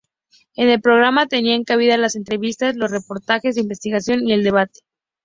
[0.55, 4.79] En el programa tenían cabida las entrevistas, los reportajes de investigación y el debate.